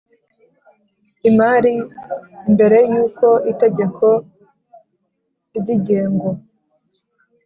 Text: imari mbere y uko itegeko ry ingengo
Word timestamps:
imari 1.29 1.73
mbere 2.53 2.77
y 2.93 2.95
uko 3.05 3.27
itegeko 3.51 4.05
ry 5.57 5.67
ingengo 5.75 6.27